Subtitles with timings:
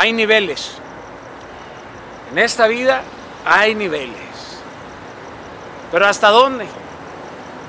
[0.00, 0.72] hay niveles.
[2.32, 3.02] En esta vida
[3.44, 4.16] hay niveles.
[5.92, 6.64] Pero ¿hasta dónde?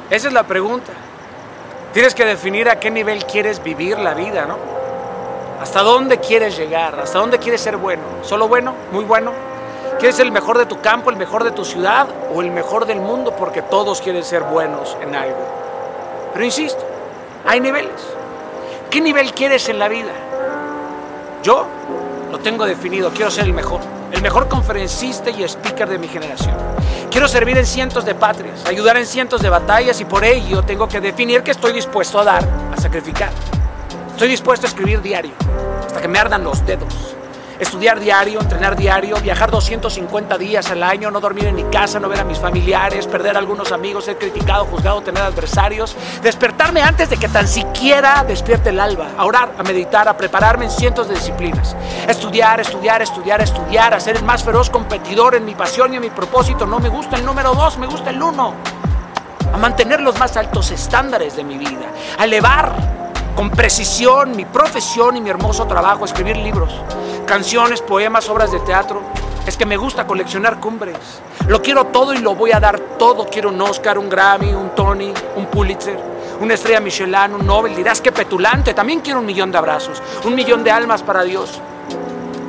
[0.10, 0.94] Esa es la pregunta.
[1.92, 4.58] Tienes que definir a qué nivel quieres vivir la vida, ¿no?
[5.62, 6.98] ¿Hasta dónde quieres llegar?
[7.02, 8.04] ¿Hasta dónde quieres ser bueno?
[8.22, 8.76] ¿Solo bueno?
[8.94, 9.34] ¿Muy bueno?
[10.00, 12.86] ¿Quieres ser el mejor de tu campo, el mejor de tu ciudad o el mejor
[12.86, 13.36] del mundo?
[13.36, 15.46] Porque todos quieren ser buenos en algo.
[16.32, 16.82] Pero insisto,
[17.46, 18.02] hay niveles.
[18.90, 20.14] ¿Qué nivel quieres en la vida?
[21.44, 21.68] Yo
[22.32, 26.56] lo tengo definido, quiero ser el mejor, el mejor conferencista y speaker de mi generación.
[27.12, 30.88] Quiero servir en cientos de patrias, ayudar en cientos de batallas y por ello tengo
[30.88, 33.32] que definir que estoy dispuesto a dar, a sacrificar.
[34.12, 35.34] Estoy dispuesto a escribir diario,
[35.86, 37.11] hasta que me ardan los dedos
[37.62, 42.10] estudiar diario, entrenar diario, viajar 250 días al año, no dormir en mi casa, no
[42.10, 47.18] ver a mis familiares, perder algunos amigos, ser criticado, juzgado, tener adversarios, despertarme antes de
[47.18, 51.14] que tan siquiera despierte el alba, a orar, a meditar, a prepararme en cientos de
[51.14, 51.76] disciplinas,
[52.08, 56.02] estudiar, estudiar, estudiar, estudiar, a ser el más feroz competidor en mi pasión y en
[56.02, 56.66] mi propósito.
[56.66, 58.56] No me gusta el número dos, me gusta el uno.
[59.54, 63.01] A mantener los más altos estándares de mi vida, a elevar
[63.36, 66.72] con precisión mi profesión y mi hermoso trabajo, escribir libros,
[67.26, 69.02] canciones, poemas, obras de teatro.
[69.46, 70.98] Es que me gusta coleccionar cumbres.
[71.48, 73.26] Lo quiero todo y lo voy a dar todo.
[73.26, 75.98] Quiero un Oscar, un Grammy, un Tony, un Pulitzer,
[76.40, 77.76] una estrella Michelin, un Nobel.
[77.76, 78.76] Dirás que petulante.
[78.76, 81.60] También quiero un millón de abrazos, un millón de almas para Dios.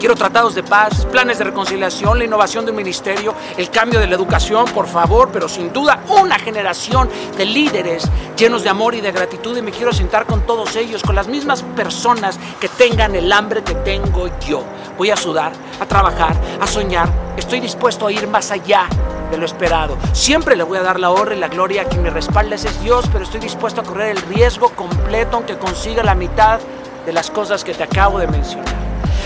[0.02, 4.08] Quiero tratados de paz, planes de reconciliación, la innovación de un ministerio, el cambio de
[4.08, 9.00] la educación, por favor, pero sin duda una generación de líderes llenos de amor y
[9.00, 13.14] de gratitud y me quiero sentar con todos ellos, con las mismas personas que tengan
[13.14, 14.64] el hambre que tengo yo.
[14.98, 17.08] Voy a sudar, a trabajar, a soñar.
[17.36, 18.88] Estoy dispuesto a ir más allá
[19.30, 19.96] de lo esperado.
[20.14, 22.70] Siempre le voy a dar la honra y la gloria a quien me respalda, ese
[22.70, 26.58] es Dios, pero estoy dispuesto a correr el riesgo completo aunque consiga la mitad
[27.06, 28.81] de las cosas que te acabo de mencionar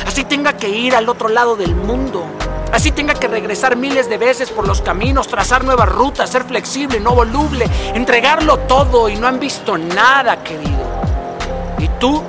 [0.06, 2.24] así tenga que ir al otro lado del mundo,
[2.72, 7.00] así tenga que regresar miles de veces por los caminos, trazar nuevas rutas, ser flexible,
[7.00, 10.86] no voluble, entregarlo todo y no han visto nada, querido.
[11.78, 12.22] ¿Y tú?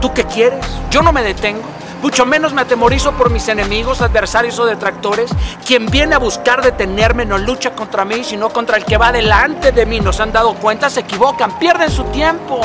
[0.00, 0.64] ¿Tú qué quieres?
[0.90, 1.64] Yo no me detengo.
[2.02, 5.30] Mucho menos me atemorizo por mis enemigos, adversarios o detractores.
[5.66, 9.72] Quien viene a buscar detenerme no lucha contra mí, sino contra el que va delante
[9.72, 9.98] de mí.
[9.98, 12.60] Nos han dado cuenta, se equivocan, pierden su tiempo.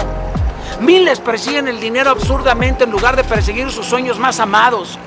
[0.80, 4.98] Miles persiguen el dinero absurdamente en lugar de perseguir sus sueños más amados,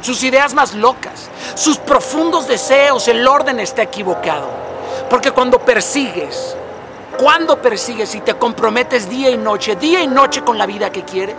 [0.00, 3.06] sus ideas más locas, sus profundos deseos.
[3.08, 4.48] El orden está equivocado.
[5.08, 6.56] Porque cuando persigues,
[7.18, 11.02] cuando persigues y te comprometes día y noche, día y noche con la vida que
[11.02, 11.36] quieres,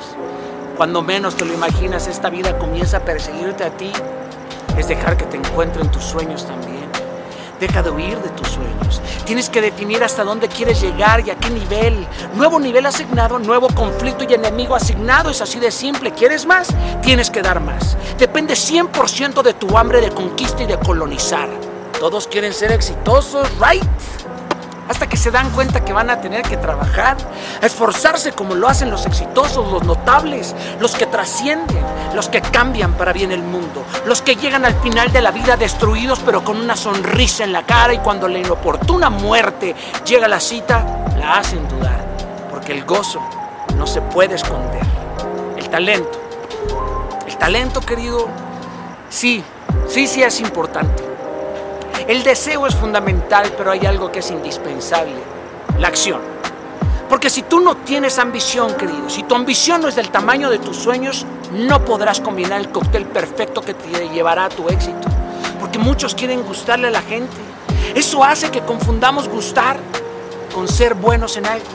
[0.78, 3.92] cuando menos te lo imaginas, esta vida comienza a perseguirte a ti,
[4.78, 6.73] es dejar que te encuentren tus sueños también.
[7.63, 9.01] Deja de huir de tus sueños.
[9.24, 12.06] Tienes que definir hasta dónde quieres llegar y a qué nivel.
[12.35, 15.29] Nuevo nivel asignado, nuevo conflicto y enemigo asignado.
[15.29, 16.12] Es así de simple.
[16.12, 16.68] ¿Quieres más?
[17.01, 17.96] Tienes que dar más.
[18.18, 21.47] Depende 100% de tu hambre de conquista y de colonizar.
[22.01, 23.81] Todos quieren ser exitosos, ¿right?
[24.90, 27.18] Hasta que se dan cuenta que van a tener que trabajar,
[27.62, 31.84] esforzarse como lo hacen los exitosos, los notables, los que trascienden,
[32.14, 35.58] los que cambian para bien el mundo, los que llegan al final de la vida
[35.58, 40.30] destruidos pero con una sonrisa en la cara y cuando la inoportuna muerte llega a
[40.30, 40.86] la cita,
[41.18, 42.04] la hacen dudar,
[42.50, 43.22] porque el gozo
[43.78, 44.84] no se puede esconder.
[45.58, 46.22] El talento,
[47.26, 48.28] el talento querido,
[49.10, 49.44] sí,
[49.88, 51.03] sí, sí es importante
[52.08, 55.16] el deseo es fundamental, pero hay algo que es indispensable,
[55.80, 56.19] la acción.
[57.08, 60.59] Porque si tú no tienes ambición, querido, si tu ambición no es del tamaño de
[60.59, 65.08] tus sueños, no podrás combinar el cóctel perfecto que te llevará a tu éxito.
[65.62, 67.31] Porque muchos quieren gustarle a la gente.
[67.96, 69.78] Eso hace que confundamos gustar
[70.53, 71.66] con ser buenos en algo.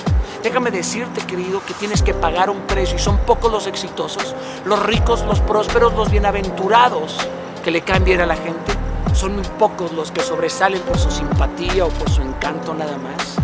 [0.42, 4.34] Déjame decirte, querido, que tienes que pagar un precio y son pocos los exitosos,
[4.66, 7.16] los ricos, los prósperos, los bienaventurados
[7.64, 8.87] que le caen bien a la gente
[9.18, 13.34] son muy pocos los que sobresalen por su simpatía o por su encanto nada más.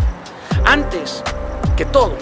[0.63, 1.21] Antes
[1.75, 2.13] que todo,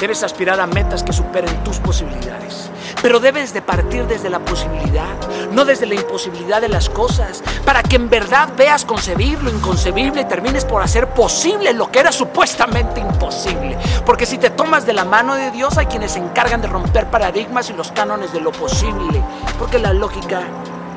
[0.00, 2.70] debes aspirar a metas que superen tus posibilidades.
[3.02, 5.14] Pero debes de partir desde la posibilidad,
[5.52, 10.22] no desde la imposibilidad de las cosas, para que en verdad veas concebir lo inconcebible
[10.22, 13.76] y termines por hacer posible lo que era supuestamente imposible.
[14.06, 17.10] Porque si te tomas de la mano de Dios, hay quienes se encargan de romper
[17.10, 19.22] paradigmas y los cánones de lo posible,
[19.58, 20.40] porque la lógica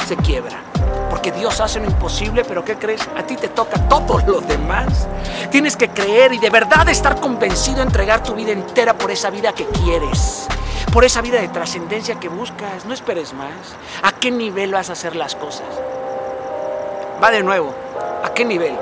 [0.07, 0.63] se quiebra.
[1.19, 3.01] Porque Dios hace lo imposible, pero ¿qué crees?
[3.17, 5.05] A ti te toca todo lo demás.
[5.51, 9.51] Tienes que creer y de verdad estar convencido entregar tu vida entera por esa vida
[9.51, 10.47] que quieres.
[10.93, 12.85] Por esa vida de trascendencia que buscas.
[12.85, 13.51] No esperes más.
[14.01, 15.67] ¿A qué nivel vas a hacer las cosas?
[17.21, 17.75] Va de nuevo.
[18.23, 18.77] ¿A qué nivel?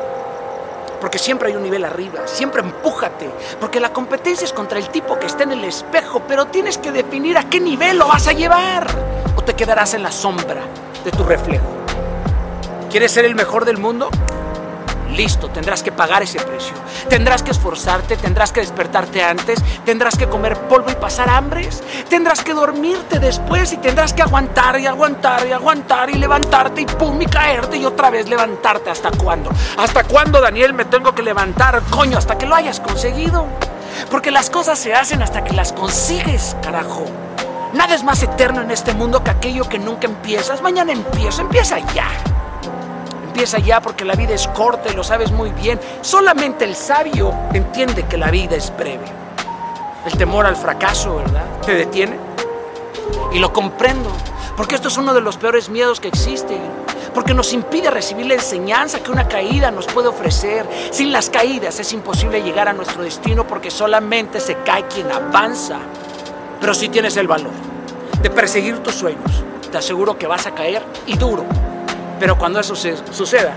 [1.01, 5.17] Porque siempre hay un nivel arriba, siempre empújate, porque la competencia es contra el tipo
[5.17, 8.33] que está en el espejo, pero tienes que definir a qué nivel lo vas a
[8.33, 8.85] llevar.
[9.35, 10.61] o te quedarás en la sombra
[11.03, 11.76] de tu reflejo?
[12.89, 14.09] ¿Quieres ser el mejor del mundo?
[15.11, 16.73] Listo, tendrás que pagar ese precio.
[17.09, 22.43] Tendrás que esforzarte, tendrás que despertarte antes, tendrás que comer polvo y pasar hambres, tendrás
[22.43, 27.21] que dormirte después y tendrás que aguantar y aguantar y aguantar y levantarte y pum
[27.21, 28.89] y caerte y otra vez levantarte.
[28.89, 29.49] ¿Hasta cuándo?
[29.77, 31.81] ¿Hasta cuándo, Daniel, me tengo que levantar?
[31.89, 33.47] Coño, hasta que lo hayas conseguido.
[34.11, 37.05] Porque las cosas se hacen hasta que las consigues, carajo.
[37.73, 40.61] Nada es más eterno en este mundo que aquello que nunca empiezas.
[40.61, 42.07] Mañana empieza, empieza ya.
[43.37, 45.79] Empieza ya porque la vida es corta y lo sabes muy bien.
[46.01, 49.05] Solamente el sabio entiende que la vida es breve.
[50.07, 51.45] El temor al fracaso, ¿verdad?
[51.63, 52.17] ¿Te detiene?
[53.31, 54.09] Y lo comprendo,
[54.55, 56.57] porque esto es uno de los peores miedos que existen.
[57.13, 60.67] Porque nos impide recibir la enseñanza que una caída nos puede ofrecer.
[60.89, 65.77] Sin las caídas es imposible llegar a nuestro destino porque solamente se cae quien avanza.
[66.59, 67.53] Pero si tienes el valor
[68.19, 71.45] de perseguir tus sueños, te aseguro que vas a caer y duro.
[72.19, 73.53] Pero cuando eso suceda,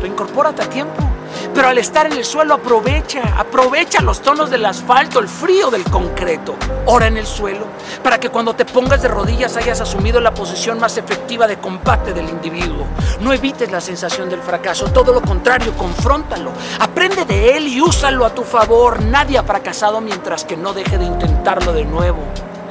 [0.00, 1.10] reincorpórate a tiempo.
[1.54, 5.84] Pero al estar en el suelo aprovecha, aprovecha los tonos del asfalto, el frío del
[5.84, 6.54] concreto.
[6.86, 7.66] Ora en el suelo
[8.02, 12.12] para que cuando te pongas de rodillas hayas asumido la posición más efectiva de combate
[12.12, 12.86] del individuo.
[13.20, 16.50] No evites la sensación del fracaso, todo lo contrario, confróntalo.
[16.78, 19.02] Aprende de él y úsalo a tu favor.
[19.02, 22.18] Nadie ha fracasado mientras que no deje de intentarlo de nuevo.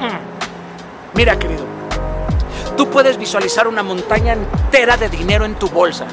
[0.00, 1.16] Mm.
[1.16, 1.64] Mira, querido,
[2.80, 6.06] tú puedes visualizar una montaña entera de dinero en tu bolsa.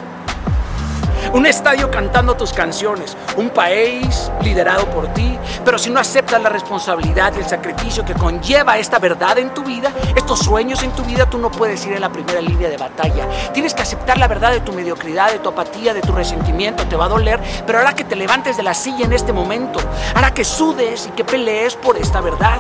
[1.32, 6.50] Un estadio cantando tus canciones, un país liderado por ti, pero si no aceptas la
[6.50, 11.06] responsabilidad y el sacrificio que conlleva esta verdad en tu vida, estos sueños en tu
[11.06, 13.26] vida, tú no puedes ir en la primera línea de batalla.
[13.54, 16.98] Tienes que aceptar la verdad de tu mediocridad, de tu apatía, de tu resentimiento, te
[16.98, 19.80] va a doler, pero hará que te levantes de la silla en este momento,
[20.16, 22.60] hará que sudes y que pelees por esta verdad.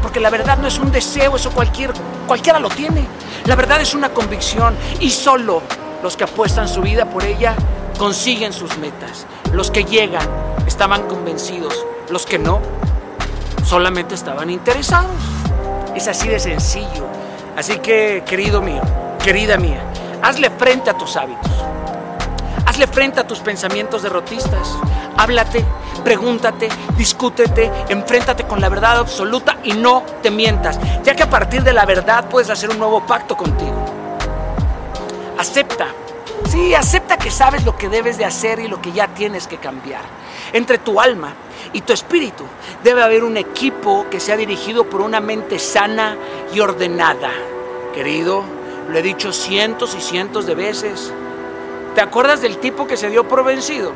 [0.00, 1.92] Porque la verdad no es un deseo, eso cualquier,
[2.26, 3.06] cualquiera lo tiene.
[3.44, 5.62] La verdad es una convicción y solo
[6.02, 7.54] los que apuestan su vida por ella
[7.98, 9.26] consiguen sus metas.
[9.52, 10.26] Los que llegan
[10.66, 12.60] estaban convencidos, los que no
[13.64, 15.10] solamente estaban interesados.
[15.94, 17.06] Es así de sencillo.
[17.56, 18.82] Así que, querido mío,
[19.22, 19.82] querida mía,
[20.22, 21.52] hazle frente a tus hábitos.
[22.72, 24.78] Hazle frente a tus pensamientos derrotistas.
[25.18, 25.62] Háblate,
[26.02, 31.62] pregúntate, discútete, enfréntate con la verdad absoluta y no te mientas, ya que a partir
[31.64, 33.84] de la verdad puedes hacer un nuevo pacto contigo.
[35.36, 35.88] Acepta
[36.48, 39.58] Sí, acepta que sabes lo que debes de hacer y lo que ya tienes que
[39.58, 40.04] cambiar.
[40.54, 41.34] Entre tu alma
[41.74, 42.44] y tu espíritu
[42.82, 46.16] debe haber un equipo que sea dirigido por una mente sana
[46.54, 47.32] y ordenada.
[47.94, 48.44] Querido,
[48.88, 51.12] lo he dicho cientos y cientos de veces.
[51.94, 53.92] ¿Te acuerdas del tipo que se dio por vencido?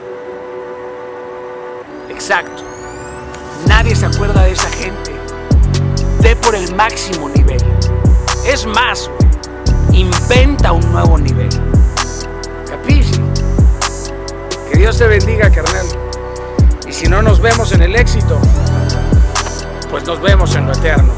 [2.10, 2.62] Exacto.
[3.66, 5.12] Nadie se acuerda de esa gente.
[6.20, 7.62] Ve por el máximo nivel.
[8.46, 9.10] Es más,
[9.92, 11.48] inventa un nuevo nivel.
[14.70, 15.86] Que Dios te bendiga, carnal.
[16.86, 18.38] Y si no nos vemos en el éxito,
[19.90, 21.12] pues nos vemos en lo eterno.